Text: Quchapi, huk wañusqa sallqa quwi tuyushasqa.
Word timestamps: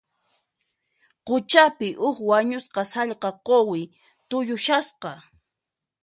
Quchapi, 1.25 1.89
huk 2.05 2.17
wañusqa 2.29 2.81
sallqa 2.91 3.29
quwi 3.45 3.81
tuyushasqa. 4.29 5.11